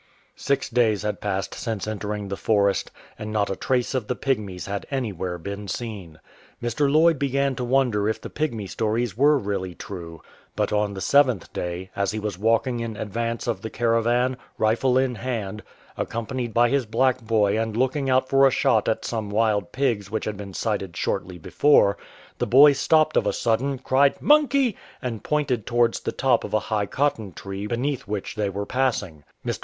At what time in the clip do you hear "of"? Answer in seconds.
3.93-4.07, 13.45-13.61, 23.17-23.27, 26.43-26.55